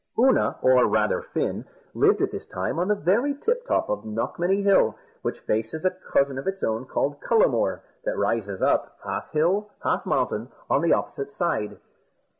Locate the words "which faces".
5.21-5.85